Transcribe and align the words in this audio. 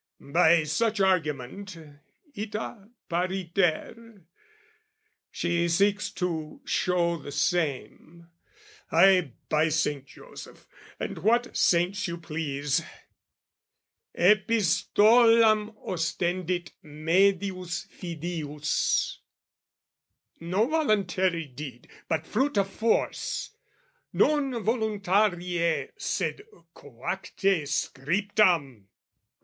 By 0.19 0.63
such 0.63 0.99
argument, 0.99 1.77
Ita 2.35 2.89
pariter, 3.07 4.23
she 5.29 5.69
seeks 5.69 6.09
to 6.13 6.59
show 6.65 7.17
the 7.17 7.31
same, 7.31 8.27
(Ay, 8.91 9.33
by 9.47 9.69
Saint 9.69 10.07
Joseph 10.07 10.65
and 10.99 11.19
what 11.19 11.55
saints 11.55 12.07
you 12.07 12.17
please) 12.17 12.81
Epistolam 14.17 15.75
ostendit, 15.87 16.71
medius 16.81 17.85
fidius, 17.85 19.19
No 20.39 20.65
voluntary 20.65 21.45
deed 21.45 21.87
but 22.09 22.25
fruit 22.25 22.57
of 22.57 22.67
force! 22.67 23.51
Non 24.13 24.63
voluntarie 24.63 25.91
sed 25.95 26.41
coacte 26.73 27.67
scriptam! 27.67 28.85